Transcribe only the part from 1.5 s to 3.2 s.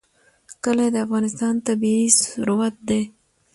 طبعي ثروت دی.